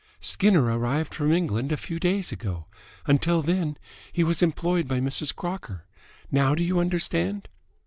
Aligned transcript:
"Skinner 0.19 0.63
arrived 0.63 1.13
from 1.13 1.31
England 1.31 1.71
a 1.71 1.77
few 1.77 1.99
days 1.99 2.31
ago. 2.31 2.65
Until 3.05 3.43
then 3.43 3.77
he 4.11 4.23
was 4.23 4.41
employed 4.41 4.87
by 4.87 4.99
Mrs. 4.99 5.35
Crocker. 5.35 5.85
Now 6.31 6.55
do 6.55 6.63
you 6.63 6.79
understand?" 6.79 7.47